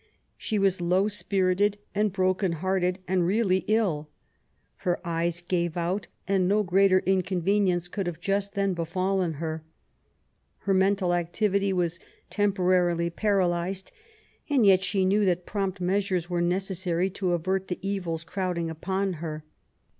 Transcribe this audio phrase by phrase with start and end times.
[0.35, 4.09] She was low spirited and broken hearted^ and really ill.
[4.77, 9.63] Her eyea gave out; and no greater inconvenience could have just then befallen her.
[10.61, 11.99] Her mental activity was
[12.31, 13.91] temporarily paralyzed,
[14.49, 19.13] and yet she knew that prompt measures were necessary to avert the evils crowding upon
[19.21, 19.45] her.